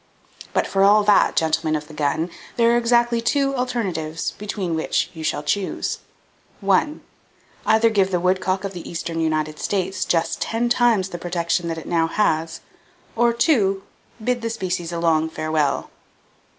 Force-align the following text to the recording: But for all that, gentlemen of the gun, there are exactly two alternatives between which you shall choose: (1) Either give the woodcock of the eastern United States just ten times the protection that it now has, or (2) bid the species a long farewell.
But 0.51 0.65
for 0.65 0.81
all 0.83 1.03
that, 1.03 1.35
gentlemen 1.35 1.75
of 1.75 1.87
the 1.87 1.93
gun, 1.93 2.31
there 2.55 2.71
are 2.73 2.77
exactly 2.79 3.21
two 3.21 3.55
alternatives 3.55 4.31
between 4.31 4.73
which 4.73 5.11
you 5.13 5.23
shall 5.23 5.43
choose: 5.43 5.99
(1) 6.59 7.01
Either 7.67 7.89
give 7.91 8.09
the 8.09 8.19
woodcock 8.19 8.63
of 8.63 8.73
the 8.73 8.89
eastern 8.89 9.19
United 9.19 9.59
States 9.59 10.03
just 10.03 10.41
ten 10.41 10.69
times 10.69 11.09
the 11.09 11.19
protection 11.19 11.67
that 11.67 11.77
it 11.77 11.85
now 11.85 12.07
has, 12.07 12.61
or 13.15 13.31
(2) 13.31 13.83
bid 14.23 14.41
the 14.41 14.49
species 14.49 14.91
a 14.91 14.97
long 14.97 15.29
farewell. 15.29 15.91